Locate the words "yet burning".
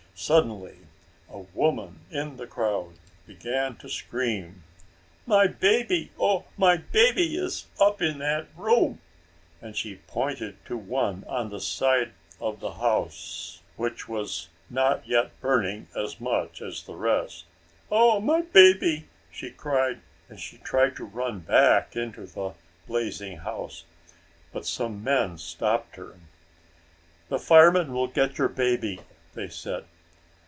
15.07-15.87